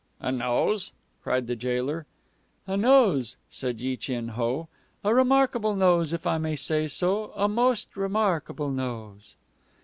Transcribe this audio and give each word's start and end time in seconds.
"A 0.19 0.31
nose!" 0.31 0.93
cried 1.21 1.45
the 1.45 1.55
jailer. 1.55 2.07
"A 2.65 2.75
nose," 2.75 3.37
said 3.51 3.79
Yi 3.79 3.95
Chin 3.97 4.29
Ho. 4.29 4.67
"A 5.03 5.13
remarkable 5.13 5.75
nose, 5.75 6.11
if 6.11 6.25
I 6.25 6.39
may 6.39 6.55
say 6.55 6.87
so, 6.87 7.31
a 7.35 7.47
most 7.47 7.95
remarkable 7.95 8.71
nose." 8.71 9.35